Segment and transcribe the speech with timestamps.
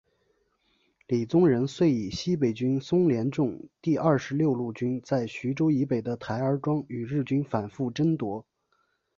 [1.05, 8.43] 李宗仁遂以西北军孙连仲第二十六路军在徐州以北的台儿庄与日军反复争夺。